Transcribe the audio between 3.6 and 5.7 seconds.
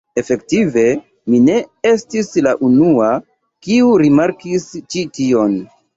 kiu rimarkis ĉi tion.